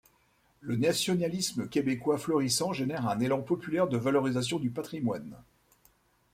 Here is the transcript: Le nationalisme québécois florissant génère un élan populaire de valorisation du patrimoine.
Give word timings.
Le 0.61 0.77
nationalisme 0.77 1.69
québécois 1.69 2.17
florissant 2.17 2.73
génère 2.73 3.07
un 3.07 3.19
élan 3.19 3.43
populaire 3.43 3.87
de 3.87 3.97
valorisation 3.97 4.57
du 4.57 4.71
patrimoine. 4.71 5.37